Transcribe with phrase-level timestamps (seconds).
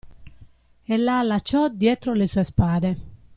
[0.83, 2.97] E la allacciò dietro le sue spade.